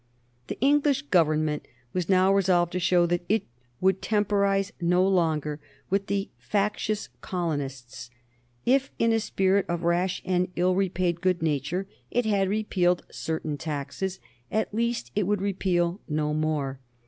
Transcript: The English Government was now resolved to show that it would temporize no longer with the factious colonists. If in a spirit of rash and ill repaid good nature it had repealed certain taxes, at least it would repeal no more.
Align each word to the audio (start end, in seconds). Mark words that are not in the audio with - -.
The 0.47 0.59
English 0.61 1.03
Government 1.03 1.67
was 1.93 2.09
now 2.09 2.33
resolved 2.33 2.71
to 2.71 2.79
show 2.79 3.05
that 3.05 3.23
it 3.29 3.43
would 3.79 4.01
temporize 4.01 4.73
no 4.81 5.07
longer 5.07 5.59
with 5.91 6.07
the 6.07 6.29
factious 6.39 7.09
colonists. 7.21 8.09
If 8.65 8.89
in 8.97 9.13
a 9.13 9.19
spirit 9.19 9.67
of 9.69 9.83
rash 9.83 10.19
and 10.25 10.47
ill 10.55 10.73
repaid 10.73 11.21
good 11.21 11.43
nature 11.43 11.85
it 12.09 12.25
had 12.25 12.49
repealed 12.49 13.05
certain 13.11 13.59
taxes, 13.59 14.19
at 14.51 14.73
least 14.73 15.11
it 15.15 15.27
would 15.27 15.39
repeal 15.43 16.01
no 16.09 16.33
more. 16.33 16.79